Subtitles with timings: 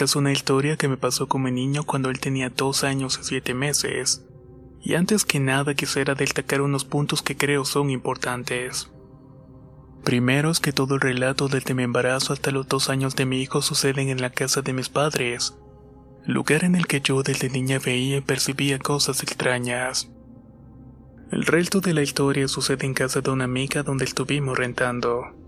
[0.00, 3.52] Es una historia que me pasó como niño cuando él tenía dos años y siete
[3.52, 4.24] meses.
[4.80, 8.90] Y antes que nada quisiera destacar unos puntos que creo son importantes.
[10.02, 13.42] Primero es que todo el relato desde mi embarazo hasta los dos años de mi
[13.42, 15.58] hijo suceden en la casa de mis padres,
[16.24, 20.10] lugar en el que yo desde niña veía y percibía cosas extrañas.
[21.30, 25.39] El resto de la historia sucede en casa de una amiga donde estuvimos rentando.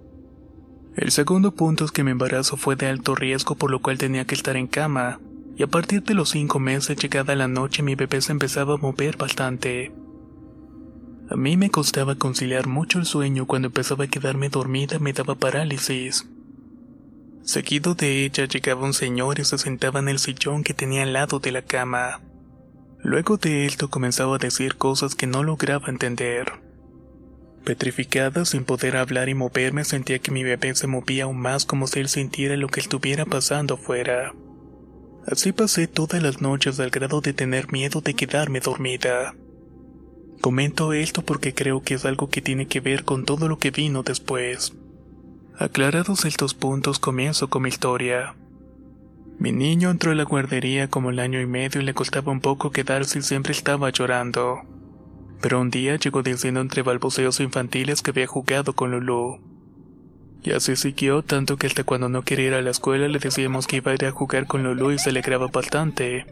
[0.97, 4.27] El segundo punto es que mi embarazo fue de alto riesgo por lo cual tenía
[4.27, 5.21] que estar en cama,
[5.57, 8.79] y a partir de los cinco meses llegada la noche mi bebé se empezaba a
[8.79, 9.93] mover bastante.
[11.31, 15.35] A mí me costaba conciliar mucho el sueño cuando empezaba a quedarme dormida me daba
[15.35, 16.29] parálisis.
[17.43, 21.15] Seguido de ella llegaba un señor y se sentaba en el sillón que tenía al
[21.15, 22.21] lado de la cama.
[23.03, 26.62] Luego de esto comenzaba a decir cosas que no lograba entender.
[27.65, 31.87] Petrificada, sin poder hablar y moverme, sentía que mi bebé se movía aún más como
[31.87, 34.35] si él sintiera lo que estuviera pasando afuera.
[35.27, 39.37] Así pasé todas las noches al grado de tener miedo de quedarme dormida.
[40.41, 43.71] Comento esto porque creo que es algo que tiene que ver con todo lo que
[43.71, 44.73] vino después.
[45.57, 48.35] Aclarados estos puntos, comienzo con mi historia.
[49.39, 52.41] Mi niño entró a la guardería como el año y medio y le costaba un
[52.41, 54.63] poco quedarse y siempre estaba llorando.
[55.43, 59.41] Pero un día llegó diciendo entre balbuceos infantiles que había jugado con Lulu.
[60.45, 63.67] Y así siguió, tanto que hasta cuando no quería ir a la escuela le decíamos
[63.67, 66.27] que iba a ir a jugar con Lulu y se alegraba bastante.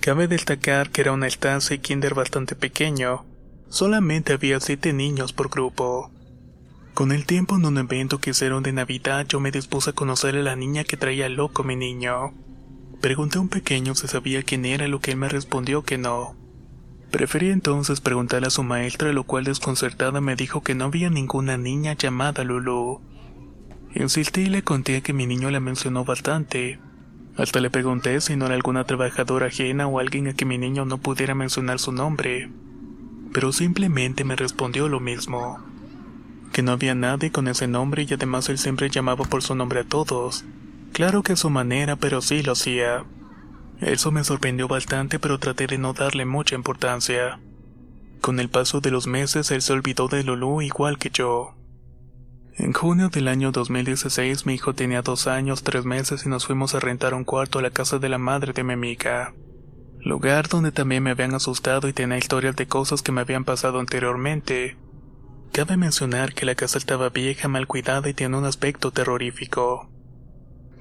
[0.00, 3.26] Cabe destacar que era una estancia y kinder bastante pequeño.
[3.68, 6.12] Solamente había siete niños por grupo.
[6.94, 10.36] Con el tiempo en un evento que hicieron de Navidad yo me dispuse a conocer
[10.36, 12.32] a la niña que traía loco mi niño.
[13.00, 16.45] Pregunté a un pequeño si sabía quién era, lo que él me respondió que no.
[17.10, 21.56] Preferí entonces preguntarle a su maestra, lo cual desconcertada me dijo que no había ninguna
[21.56, 23.00] niña llamada Lulu.
[23.94, 26.78] Insistí y le conté que mi niño la mencionó bastante.
[27.36, 30.84] Hasta le pregunté si no era alguna trabajadora ajena o alguien a que mi niño
[30.84, 32.50] no pudiera mencionar su nombre.
[33.32, 35.58] Pero simplemente me respondió lo mismo.
[36.52, 39.80] Que no había nadie con ese nombre y además él siempre llamaba por su nombre
[39.80, 40.44] a todos.
[40.92, 43.04] Claro que a su manera, pero sí lo hacía.
[43.80, 47.38] Eso me sorprendió bastante, pero traté de no darle mucha importancia.
[48.20, 51.54] Con el paso de los meses, él se olvidó de Lulu igual que yo.
[52.58, 56.74] En junio del año 2016, mi hijo tenía dos años, tres meses y nos fuimos
[56.74, 59.34] a rentar un cuarto a la casa de la madre de mi amiga.
[60.00, 63.78] Lugar donde también me habían asustado y tenía historias de cosas que me habían pasado
[63.78, 64.78] anteriormente.
[65.52, 69.90] Cabe mencionar que la casa estaba vieja, mal cuidada y tenía un aspecto terrorífico.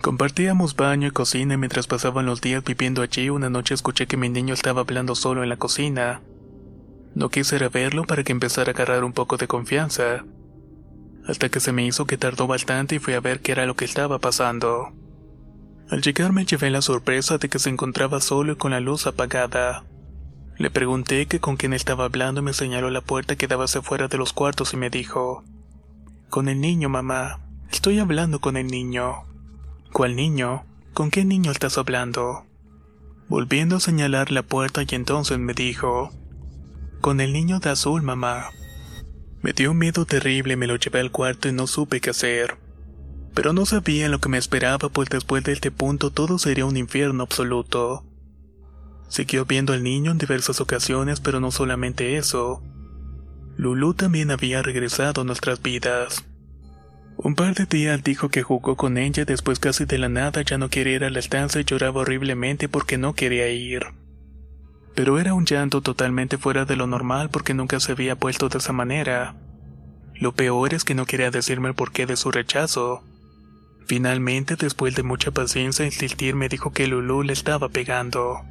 [0.02, 4.18] Compartíamos baño y cocina y mientras pasaban los días viviendo allí, una noche escuché que
[4.18, 6.22] mi niño estaba hablando solo en la cocina.
[7.16, 10.26] No quise ir verlo para que empezara a agarrar un poco de confianza.
[11.28, 13.76] Hasta que se me hizo que tardó bastante y fui a ver qué era lo
[13.76, 14.94] que estaba pasando.
[15.90, 19.08] Al llegar me llevé la sorpresa de que se encontraba solo y con la luz
[19.08, 19.86] apagada.
[20.58, 23.82] Le pregunté que con quién estaba hablando y me señaló la puerta que daba hacia
[23.82, 25.44] fuera de los cuartos y me dijo,
[26.30, 27.40] Con el niño, mamá.
[27.72, 29.26] Estoy hablando con el niño.
[29.96, 30.66] ¿Cuál niño?
[30.94, 32.46] ¿Con qué niño estás hablando?
[33.30, 36.12] Volviendo a señalar la puerta y entonces me dijo,
[37.00, 38.50] Con el niño de azul, mamá.
[39.42, 42.58] Me dio un miedo terrible me lo llevé al cuarto y no supe qué hacer.
[43.34, 46.76] Pero no sabía lo que me esperaba, pues después de este punto todo sería un
[46.76, 48.04] infierno absoluto.
[49.08, 52.62] Siguió viendo al niño en diversas ocasiones, pero no solamente eso.
[53.56, 56.26] Lulu también había regresado a nuestras vidas.
[57.26, 60.60] Un par de días dijo que jugó con ella, después casi de la nada ya
[60.60, 63.88] no quería ir a la estancia y lloraba horriblemente porque no quería ir.
[64.94, 68.60] Pero era un llanto totalmente fuera de lo normal porque nunca se había puesto de
[68.60, 69.34] esa manera.
[70.14, 73.04] Lo peor es que no quería decirme el porqué de su rechazo.
[73.88, 78.42] Finalmente, después de mucha paciencia e insistir, me dijo que Lulu le estaba pegando.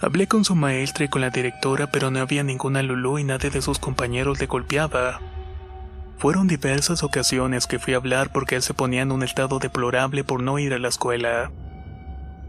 [0.00, 3.50] Hablé con su maestra y con la directora, pero no había ninguna Lulú y nadie
[3.50, 5.20] de sus compañeros le golpeaba.
[6.20, 10.22] Fueron diversas ocasiones que fui a hablar porque él se ponía en un estado deplorable
[10.22, 11.50] por no ir a la escuela.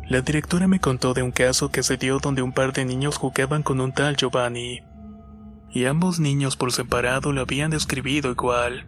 [0.09, 3.15] La directora me contó de un caso que se dio donde un par de niños
[3.15, 4.81] jugaban con un tal Giovanni.
[5.69, 8.87] Y ambos niños por separado lo habían describido igual.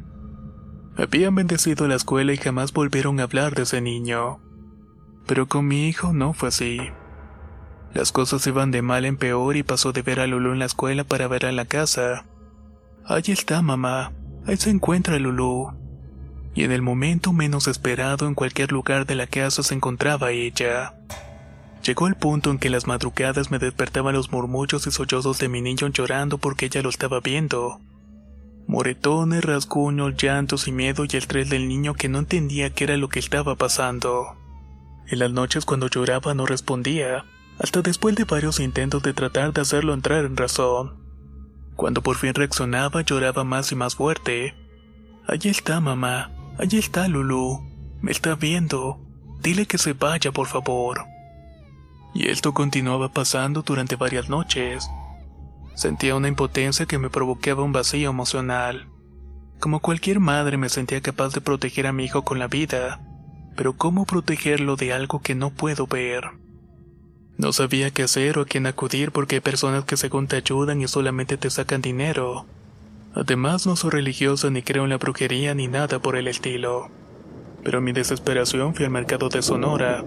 [0.97, 4.41] Habían bendecido la escuela y jamás volvieron a hablar de ese niño.
[5.25, 6.81] Pero con mi hijo no fue así.
[7.93, 10.65] Las cosas iban de mal en peor y pasó de ver a Lulu en la
[10.65, 12.25] escuela para ver a la casa.
[13.05, 14.11] Ahí está, mamá.
[14.45, 15.71] Ahí se encuentra Lulu.
[16.53, 20.93] Y en el momento menos esperado en cualquier lugar de la casa se encontraba ella.
[21.83, 25.61] Llegó el punto en que las madrugadas me despertaban los murmullos y sollozos de mi
[25.61, 27.79] niño llorando porque ella lo estaba viendo.
[28.67, 32.97] Moretones, rasguños, llantos y miedo y el estrés del niño que no entendía qué era
[32.97, 34.37] lo que estaba pasando.
[35.07, 37.25] En las noches cuando lloraba no respondía,
[37.59, 41.02] hasta después de varios intentos de tratar de hacerlo entrar en razón.
[41.75, 44.55] Cuando por fin reaccionaba lloraba más y más fuerte.
[45.27, 46.31] Allí está, mamá.
[46.57, 47.61] Allí está, Lulu.
[48.01, 48.99] Me está viendo.
[49.41, 51.05] Dile que se vaya, por favor.
[52.13, 54.87] Y esto continuaba pasando durante varias noches.
[55.75, 58.87] Sentía una impotencia que me provocaba un vacío emocional.
[59.59, 63.01] Como cualquier madre me sentía capaz de proteger a mi hijo con la vida,
[63.55, 66.42] pero ¿cómo protegerlo de algo que no puedo ver?
[67.37, 70.81] No sabía qué hacer o a quién acudir porque hay personas que según te ayudan
[70.81, 72.45] y solamente te sacan dinero.
[73.15, 76.89] Además no soy religiosa ni creo en la brujería ni nada por el estilo.
[77.63, 80.03] Pero mi desesperación fui al mercado de Sonora,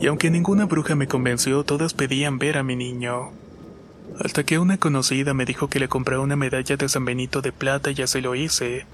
[0.00, 3.32] y aunque ninguna bruja me convenció, todas pedían ver a mi niño.
[4.20, 7.52] Hasta que una conocida me dijo que le compré una medalla de San Benito de
[7.52, 8.86] plata y así lo hice.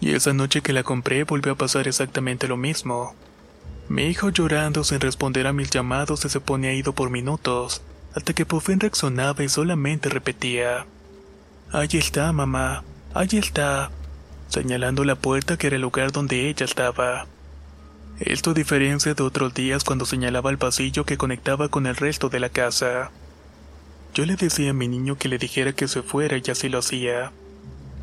[0.00, 3.14] Y esa noche que la compré volvió a pasar exactamente lo mismo.
[3.88, 7.80] Mi hijo llorando sin responder a mis llamados se ponía ido por minutos,
[8.14, 10.84] hasta que por fin reaccionaba y solamente repetía.
[11.72, 13.90] Allí está, mamá, allí está,
[14.48, 17.26] señalando la puerta que era el lugar donde ella estaba.
[18.20, 22.28] Esto a diferencia de otros días cuando señalaba el pasillo que conectaba con el resto
[22.28, 23.10] de la casa.
[24.12, 26.80] Yo le decía a mi niño que le dijera que se fuera y así lo
[26.80, 27.32] hacía.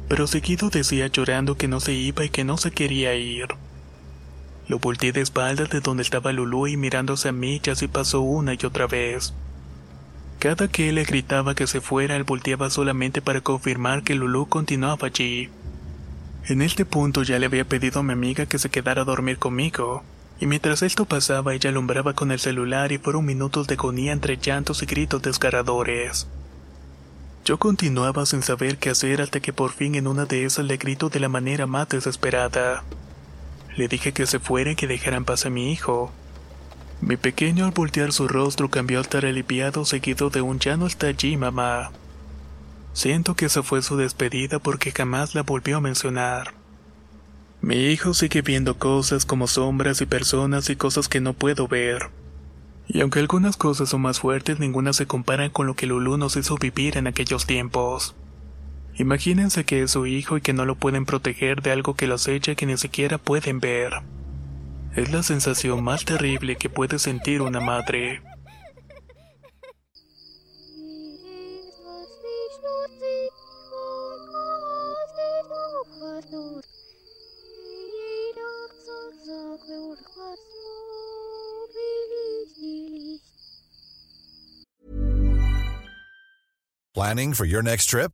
[0.08, 3.48] Pero seguido decía llorando que no se iba y que no se quería ir.
[4.68, 8.22] Lo volteé de espaldas de donde estaba Lulú y mirándose a mí ya así pasó
[8.22, 9.34] una y otra vez.
[10.40, 14.48] Cada que él le gritaba que se fuera, él volteaba solamente para confirmar que Lulú
[14.48, 15.50] continuaba allí.
[16.48, 19.38] En este punto ya le había pedido a mi amiga que se quedara a dormir
[19.40, 20.04] conmigo,
[20.40, 24.38] y mientras esto pasaba ella alumbraba con el celular y fueron minutos de agonía entre
[24.38, 26.28] llantos y gritos desgarradores.
[27.46, 30.78] Yo continuaba sin saber qué hacer hasta que por fin en una de esas le
[30.78, 32.84] grito de la manera más desesperada.
[33.76, 36.12] Le dije que se fuera y que dejara en paz a mi hijo.
[37.02, 40.88] Mi pequeño al voltear su rostro cambió al estar aliviado seguido de un ya no
[40.88, 41.92] está allí, mamá.
[42.94, 46.54] Siento que esa fue su despedida porque jamás la volvió a mencionar.
[47.62, 52.10] Mi hijo sigue viendo cosas como sombras y personas y cosas que no puedo ver.
[52.88, 56.38] Y aunque algunas cosas son más fuertes, ninguna se compara con lo que Lulu nos
[56.38, 58.16] hizo vivir en aquellos tiempos.
[58.98, 62.28] Imagínense que es su hijo y que no lo pueden proteger de algo que los
[62.30, 63.92] echa que ni siquiera pueden ver.
[64.96, 68.22] Es la sensación más terrible que puede sentir una madre.
[86.94, 88.14] Planning for your next trip?